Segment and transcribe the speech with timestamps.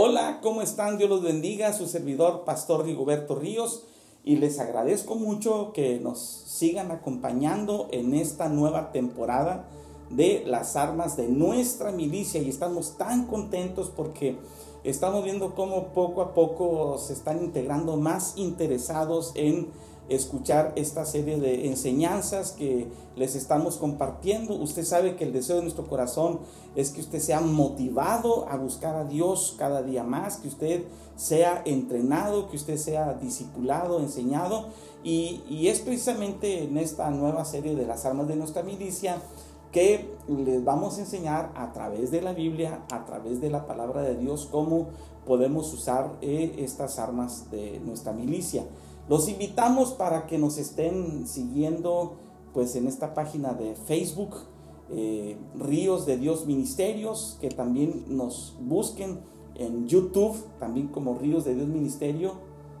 [0.00, 0.96] Hola, ¿cómo están?
[0.96, 3.82] Dios los bendiga, su servidor, Pastor Rigoberto Ríos,
[4.22, 9.64] y les agradezco mucho que nos sigan acompañando en esta nueva temporada
[10.08, 14.36] de las armas de nuestra milicia y estamos tan contentos porque
[14.84, 19.66] estamos viendo cómo poco a poco se están integrando más interesados en
[20.08, 24.54] escuchar esta serie de enseñanzas que les estamos compartiendo.
[24.54, 26.40] Usted sabe que el deseo de nuestro corazón
[26.74, 30.84] es que usted sea motivado a buscar a Dios cada día más, que usted
[31.16, 34.66] sea entrenado, que usted sea discipulado, enseñado.
[35.04, 39.20] Y, es precisamente en esta nueva serie de las armas de nuestra milicia
[39.72, 44.02] que les vamos a enseñar a través de la Biblia, a través de la palabra
[44.02, 44.88] de Dios, cómo
[45.26, 48.64] podemos usar eh, estas armas de nuestra milicia.
[49.08, 52.16] Los invitamos para que nos estén siguiendo
[52.52, 54.34] pues en esta página de Facebook,
[54.90, 59.20] eh, Ríos de Dios Ministerios, que también nos busquen
[59.54, 62.34] en YouTube, también como Ríos de Dios Ministerio,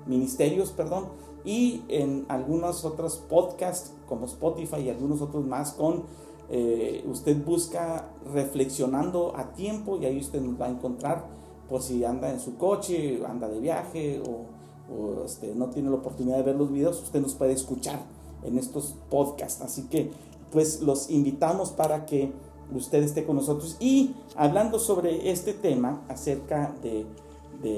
[0.06, 1.06] Ministerios, perdón,
[1.44, 6.04] y en algunos otros podcasts como Spotify y algunos otros más con
[6.50, 11.26] eh, usted busca reflexionando a tiempo y ahí usted nos va a encontrar
[11.68, 14.57] por si anda en su coche, anda de viaje o
[14.90, 18.00] o este, no tiene la oportunidad de ver los videos, usted nos puede escuchar
[18.42, 19.62] en estos podcasts.
[19.62, 20.10] Así que
[20.52, 22.32] pues los invitamos para que
[22.74, 23.76] usted esté con nosotros.
[23.80, 27.06] Y hablando sobre este tema acerca de,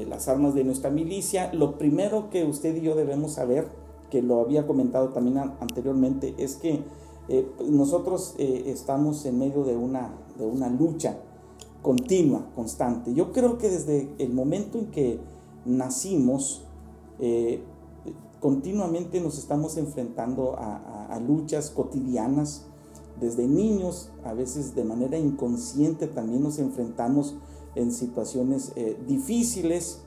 [0.06, 3.66] las armas de nuestra milicia, lo primero que usted y yo debemos saber,
[4.10, 6.82] que lo había comentado también anteriormente, es que
[7.28, 11.16] eh, nosotros eh, estamos en medio de una, de una lucha
[11.80, 13.14] continua, constante.
[13.14, 15.18] Yo creo que desde el momento en que
[15.64, 16.64] nacimos,
[17.20, 17.62] eh,
[18.40, 22.66] continuamente nos estamos enfrentando a, luchas cotidianas.
[23.20, 27.36] Desde niños, a veces de manera inconsciente, también nos enfrentamos
[27.74, 30.00] en situaciones eh, difíciles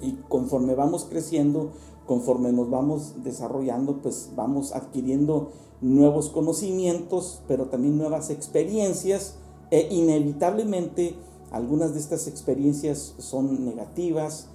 [0.00, 1.72] y conforme vamos creciendo,
[2.06, 5.50] conforme nos vamos desarrollando, pues vamos adquiriendo
[5.80, 9.34] nuevos conocimientos, pero también nuevas experiencias
[9.72, 11.16] e inevitablemente
[11.50, 14.48] algunas de estas experiencias son negativas,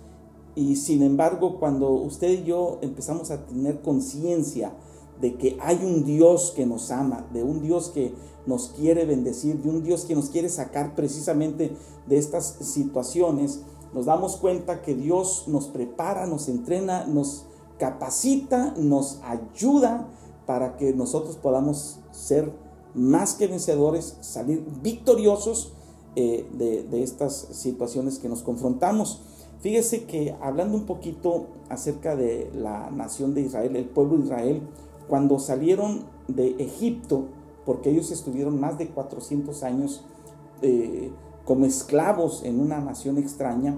[0.56, 4.74] y sin embargo, cuando usted y yo empezamos a tener conciencia
[5.20, 8.14] de que hay un Dios que nos ama, de un Dios que
[8.46, 11.76] nos quiere bendecir, de un Dios que nos quiere sacar precisamente
[12.08, 13.62] de estas situaciones,
[13.94, 17.46] nos damos cuenta que Dios nos prepara, nos entrena, nos
[17.78, 20.08] capacita, nos ayuda
[20.46, 22.52] para que nosotros podamos ser
[22.94, 25.74] más que vencedores, salir victoriosos
[26.16, 29.22] eh, de, de estas situaciones que nos confrontamos.
[29.64, 34.62] Fíjese que hablando un poquito acerca de la nación de Israel, el pueblo de Israel,
[35.08, 37.28] cuando salieron de Egipto,
[37.66, 40.04] porque ellos estuvieron más de 400 años
[40.62, 41.12] eh,
[41.46, 43.78] como esclavos en una nación extraña,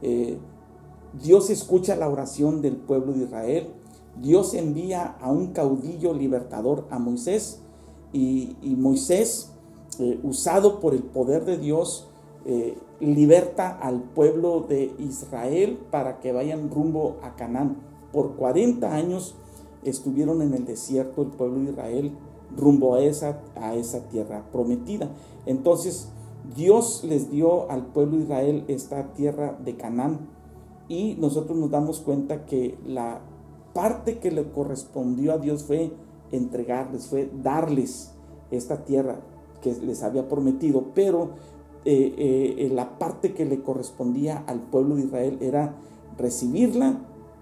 [0.00, 0.38] eh,
[1.22, 3.68] Dios escucha la oración del pueblo de Israel,
[4.22, 7.60] Dios envía a un caudillo libertador a Moisés
[8.14, 9.52] y, Moisés,
[9.98, 12.08] eh, usado por el poder de Dios,
[12.44, 17.76] eh, liberta al pueblo de Israel para que vayan rumbo a Canaán.
[18.12, 19.34] Por 40 años
[19.84, 22.12] estuvieron en el desierto el pueblo de Israel
[22.56, 25.10] rumbo a esa, a esa tierra prometida.
[25.46, 26.08] Entonces
[26.56, 30.28] Dios les dio al pueblo de Israel esta tierra de Canaán
[30.88, 33.20] y nosotros nos damos cuenta que la
[33.74, 35.92] parte que le correspondió a Dios fue
[36.32, 38.14] entregarles, fue darles
[38.50, 39.20] esta tierra
[39.60, 41.30] que les había prometido, pero
[41.90, 45.74] eh, eh, la parte que le correspondía al pueblo de Israel era
[46.18, 47.00] recibirla,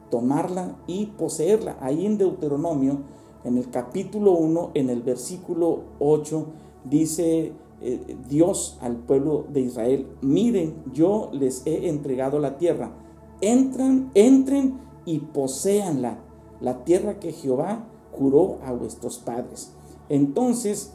[0.09, 1.77] tomarla y poseerla.
[1.81, 3.01] Ahí en Deuteronomio,
[3.43, 6.47] en el capítulo 1, en el versículo 8,
[6.85, 12.93] dice eh, Dios al pueblo de Israel, miren, yo les he entregado la tierra,
[13.41, 16.21] entran, entren y poseanla,
[16.61, 19.73] la tierra que Jehová juró a vuestros padres.
[20.09, 20.93] Entonces,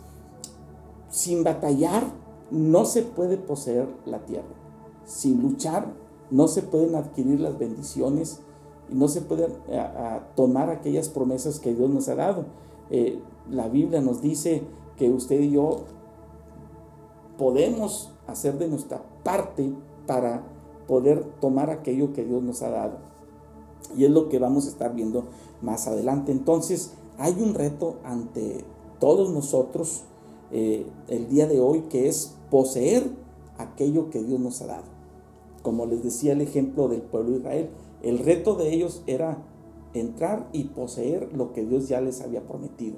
[1.09, 2.21] sin batallar,
[2.51, 4.53] no se puede poseer la tierra.
[5.06, 5.94] Sin luchar
[6.30, 8.42] no se pueden adquirir las bendiciones
[8.89, 9.53] y no se pueden
[10.36, 12.45] tomar aquellas promesas que Dios nos ha dado.
[12.89, 14.63] Eh, la Biblia nos dice
[14.98, 15.86] que usted y yo
[17.38, 19.74] podemos hacer de nuestra parte
[20.06, 20.44] para
[20.88, 22.98] poder tomar aquello que Dios nos ha dado.
[23.95, 25.25] Y es lo que vamos a estar viendo
[25.62, 26.31] más adelante.
[26.31, 28.63] Entonces, hay un reto ante
[29.00, 30.03] todos nosotros
[30.51, 33.09] eh, el día de hoy que es poseer
[33.57, 34.83] aquello que Dios nos ha dado.
[35.63, 37.69] Como les decía el ejemplo del pueblo de Israel,
[38.03, 39.44] el reto de ellos era
[39.94, 42.98] entrar y poseer lo que Dios ya les había prometido.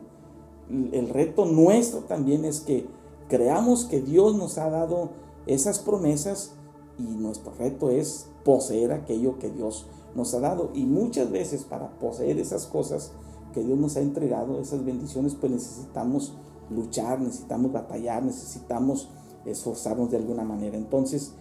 [0.70, 2.88] El reto nuestro también es que
[3.30, 5.12] creamos que Dios nos ha dado
[5.46, 6.56] esas promesas
[6.98, 10.72] y nuestro reto es poseer aquello que Dios nos ha dado.
[10.74, 13.12] Y muchas veces para poseer esas cosas
[13.54, 16.34] que Dios nos ha entregado, esas bendiciones, pues necesitamos
[16.70, 19.10] luchar, necesitamos batallar, necesitamos
[19.46, 20.78] esforzarnos de alguna manera.
[20.78, 21.34] Entonces,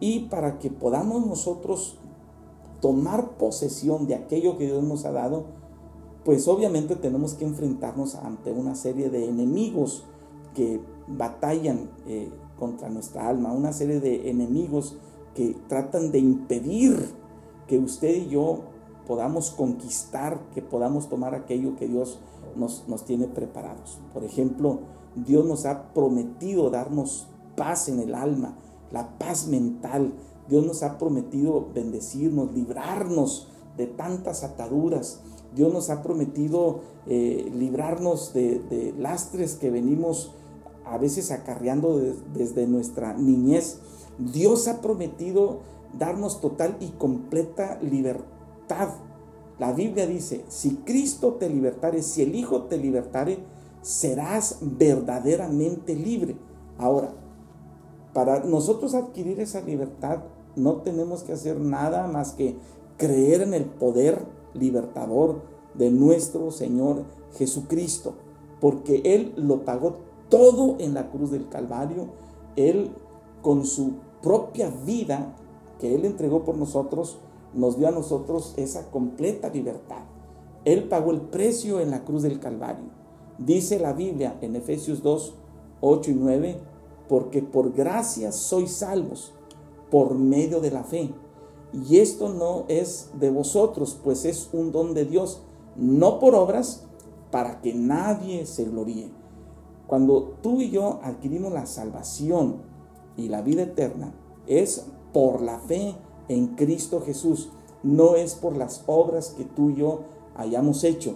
[0.00, 1.96] y para que podamos nosotros
[2.80, 5.44] tomar posesión de aquello que Dios nos ha dado,
[6.24, 10.04] pues obviamente tenemos que enfrentarnos ante una serie de enemigos
[10.54, 14.96] que batallan eh, contra nuestra alma, una serie de enemigos
[15.34, 16.96] que tratan de impedir
[17.66, 18.60] que usted y yo
[19.06, 22.18] podamos conquistar, que podamos tomar aquello que Dios
[22.56, 23.98] nos, nos tiene preparados.
[24.12, 24.80] Por ejemplo,
[25.14, 28.56] Dios nos ha prometido darnos paz en el alma,
[28.90, 30.12] la paz mental.
[30.48, 35.20] Dios nos ha prometido bendecirnos, librarnos de tantas ataduras.
[35.54, 40.32] Dios nos ha prometido eh, librarnos de, lastres que venimos
[40.84, 41.98] a veces acarreando
[42.34, 43.78] desde nuestra niñez.
[44.18, 45.60] Dios ha prometido
[45.98, 48.90] darnos total y completa libertad.
[49.58, 53.38] La Biblia dice, si Cristo te libertare, si el Hijo te libertare,
[53.82, 56.36] serás verdaderamente libre.
[56.78, 57.14] Ahora,
[58.14, 60.20] para nosotros adquirir esa libertad,
[60.56, 62.56] no tenemos que hacer nada más que
[62.96, 64.24] creer en el poder
[64.54, 65.42] libertador
[65.74, 67.04] de nuestro Señor
[67.36, 68.14] Jesucristo,
[68.60, 69.96] porque Él lo pagó
[70.28, 72.06] todo en la cruz del Calvario.
[72.56, 72.92] Él
[73.42, 75.34] con su propia vida
[75.80, 77.18] que Él entregó por nosotros,
[77.52, 80.04] nos dio a nosotros esa completa libertad.
[80.64, 82.86] Él pagó el precio en la cruz del Calvario.
[83.38, 85.34] Dice la Biblia en Efesios 2,
[85.80, 86.56] 8 y 9,
[87.14, 89.32] porque por gracia sois salvos
[89.88, 91.14] por medio de la fe.
[91.72, 95.40] Y esto no es de vosotros, pues es un don de Dios,
[95.76, 96.82] no por obras,
[97.30, 99.12] para que nadie se gloríe.
[99.86, 102.56] Cuando tú y yo adquirimos la salvación
[103.16, 104.12] y la vida eterna,
[104.48, 105.94] es por la fe
[106.26, 107.50] en Cristo Jesús,
[107.84, 110.00] no es por las obras que tú y yo
[110.34, 111.14] hayamos hecho.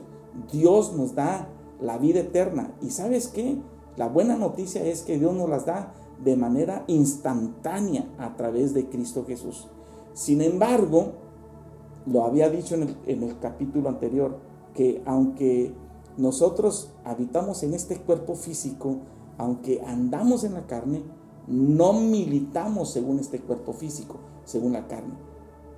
[0.52, 1.48] Dios nos da
[1.80, 2.72] la vida eterna.
[2.80, 3.58] ¿Y sabes qué?
[3.98, 5.92] La buena noticia es que Dios nos las da
[6.22, 9.66] de manera instantánea a través de Cristo Jesús.
[10.14, 11.14] Sin embargo,
[12.06, 14.38] lo había dicho en el, capítulo anterior,
[14.72, 15.74] que aunque
[16.16, 18.98] nosotros habitamos en este cuerpo físico,
[19.36, 21.02] aunque andamos en la carne,
[21.48, 25.14] no militamos según este cuerpo físico, según la carne,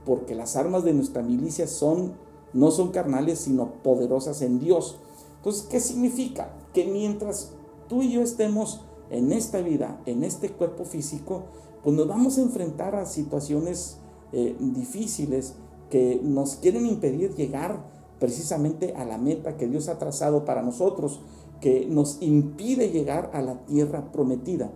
[0.04, 2.12] porque las armas de nuestra milicia son
[2.52, 4.98] no son carnales, sino poderosas en Dios.
[5.36, 6.52] Entonces, ¿qué significa?
[6.74, 7.52] Que mientras
[7.90, 11.42] tú y yo estemos en esta vida, en este cuerpo físico,
[11.82, 13.98] pues nos vamos a enfrentar a situaciones
[14.32, 15.56] eh, difíciles
[15.90, 17.84] que nos quieren impedir llegar
[18.20, 21.20] precisamente a la meta que Dios ha trazado para nosotros,
[21.60, 24.70] que nos impide llegar a la tierra prometida.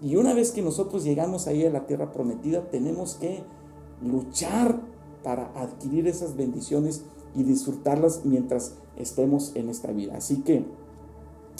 [0.00, 3.42] Y una vez que nosotros llegamos ahí a la tierra prometida, tenemos que
[4.00, 4.80] luchar
[5.22, 10.16] para adquirir esas bendiciones y disfrutarlas mientras estemos en esta vida.
[10.16, 10.64] Así que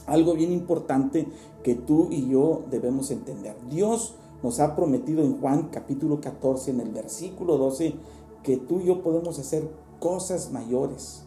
[0.07, 1.27] algo bien importante
[1.63, 3.57] que tú y yo debemos entender.
[3.71, 7.95] Dios nos ha prometido en Juan capítulo 14, en el versículo 12,
[8.43, 9.71] que tú y yo podemos hacer
[10.01, 11.25] cosas mayores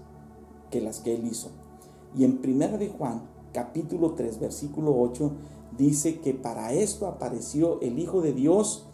[0.70, 1.50] que las que Él hizo.
[2.18, 3.22] Y en primera de Juan
[3.54, 5.32] capítulo 3, versículo 8,
[5.78, 8.86] dice que para esto apareció el Hijo de Dios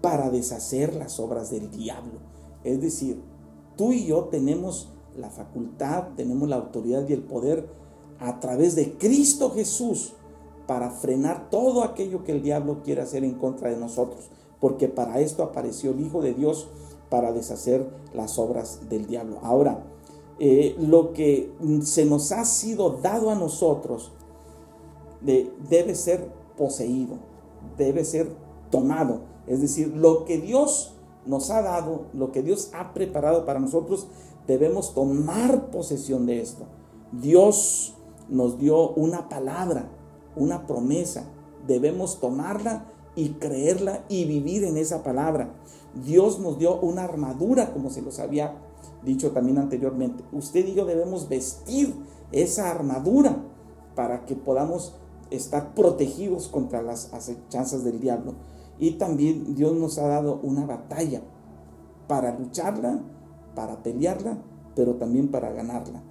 [0.00, 2.20] para deshacer las obras del diablo.
[2.64, 3.20] Es decir,
[3.76, 7.68] tú y yo tenemos la facultad, tenemos la autoridad y el poder
[8.18, 10.14] a través de Cristo Jesús
[10.66, 14.30] para frenar todo aquello que el diablo quiere hacer en contra de nosotros.
[14.60, 16.68] Porque para esto apareció el Hijo de Dios
[17.08, 19.38] para deshacer las obras del diablo.
[19.42, 19.84] Ahora,
[20.38, 24.12] eh, lo que se nos ha sido dado a nosotros
[25.20, 27.16] debe ser poseído,
[27.76, 28.28] debe ser
[28.70, 29.20] tomado.
[29.46, 30.94] Es decir, lo que Dios
[31.24, 34.08] nos ha dado, lo que Dios ha preparado para nosotros,
[34.46, 36.64] debemos tomar posesión de esto.
[37.12, 37.95] Dios
[38.28, 39.88] nos dio una palabra,
[40.36, 41.24] una promesa.
[41.66, 45.54] Debemos tomarla y creerla y vivir en esa palabra.
[45.94, 48.56] Dios nos dio una armadura, como se los había
[49.04, 50.24] dicho también anteriormente.
[50.32, 51.94] Usted y yo debemos vestir
[52.32, 53.42] esa armadura
[53.94, 54.94] para que podamos
[55.30, 58.34] estar protegidos contra las acechanzas del diablo.
[58.78, 61.22] Y también Dios nos ha dado una batalla
[62.06, 63.00] para lucharla,
[63.54, 64.38] para pelearla,
[64.74, 66.02] pero también para ganarla.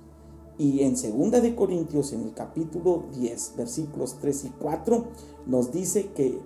[0.57, 5.05] Y en 2 de Corintios, en el capítulo 10, versículos 3 y 4,
[5.45, 6.39] nos dice que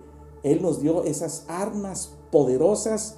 [0.44, 3.18] Él nos dio esas armas poderosas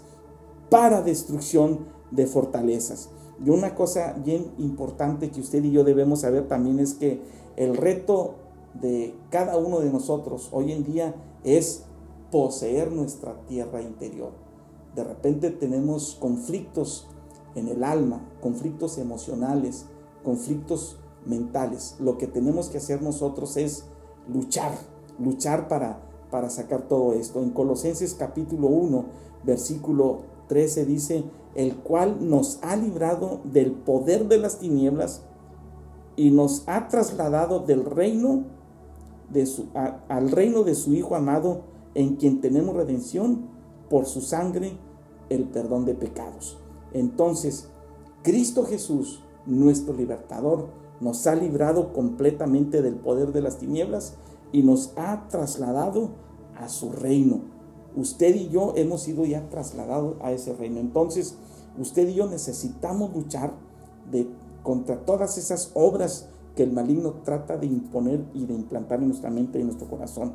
[0.70, 3.10] para destrucción de fortalezas.
[3.44, 7.22] Y una cosa bien importante que usted y yo debemos saber también es que
[7.56, 8.36] el reto
[8.80, 11.84] de cada uno de nosotros hoy en día es
[12.32, 14.32] poseer nuestra tierra interior.
[14.96, 17.08] De repente tenemos conflictos
[17.56, 19.86] en el alma, conflictos emocionales,
[20.24, 21.96] conflictos mentales.
[22.00, 23.86] Lo que tenemos que hacer nosotros es
[24.28, 24.72] luchar,
[25.20, 27.42] luchar para, para sacar todo esto.
[27.42, 29.06] En Colosenses capítulo 1,
[29.44, 31.24] versículo 13 dice,
[31.56, 35.22] el cual nos ha librado del poder de las tinieblas
[36.16, 38.44] y nos ha trasladado del reino
[39.30, 41.62] de su, al reino de su Hijo amado,
[41.94, 43.50] en quien tenemos redención
[43.90, 44.78] por su sangre,
[45.30, 46.58] el perdón de pecados.
[46.94, 47.70] Entonces,
[48.24, 50.68] Cristo Jesús, nuestro libertador,
[51.00, 54.16] nos ha librado completamente del poder de las tinieblas
[54.52, 56.12] y nos ha trasladado
[56.56, 57.42] a su reino.
[57.96, 60.80] Usted y yo hemos sido ya trasladados a ese reino.
[60.80, 61.36] Entonces,
[61.78, 63.54] usted y yo necesitamos luchar
[64.12, 64.28] de,
[64.64, 69.30] contra todas esas obras que el maligno trata de imponer y de implantar en nuestra
[69.30, 70.34] mente y en nuestro corazón,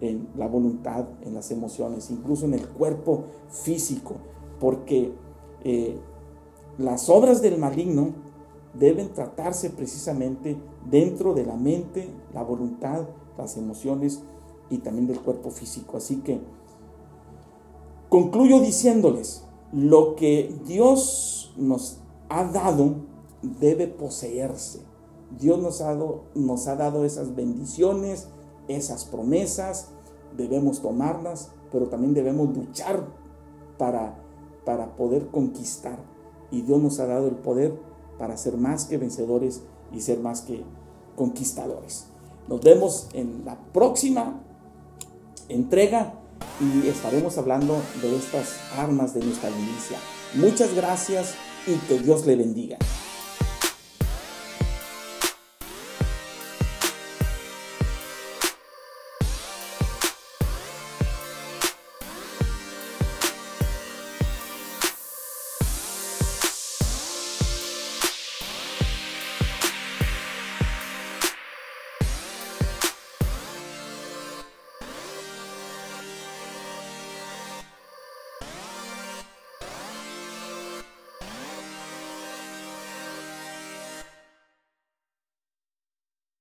[0.00, 4.16] en la voluntad, en las emociones, incluso en el cuerpo físico,
[4.60, 5.12] porque
[5.62, 5.98] eh,
[6.78, 8.23] las obras del maligno
[8.78, 10.56] deben tratarse precisamente
[10.90, 13.06] dentro de la mente, la voluntad,
[13.38, 14.22] las emociones
[14.70, 15.96] y también del cuerpo físico.
[15.96, 16.40] Así que
[18.08, 22.94] concluyo diciéndoles, lo que Dios nos ha dado
[23.42, 24.80] debe poseerse.
[25.38, 28.28] Dios nos ha, dado, nos ha dado esas bendiciones,
[28.68, 29.88] esas promesas,
[30.36, 33.04] debemos tomarlas, pero también debemos luchar
[33.78, 34.16] para,
[34.64, 35.98] para poder conquistar.
[36.50, 37.76] Y Dios nos ha dado el poder
[38.18, 40.62] para ser más que vencedores y ser más que
[41.16, 42.06] conquistadores.
[42.48, 44.40] Nos vemos en la próxima
[45.48, 46.14] entrega
[46.60, 49.98] y estaremos hablando de estas armas de nuestra milicia.
[50.34, 51.34] Muchas gracias
[51.66, 52.78] y que Dios le bendiga.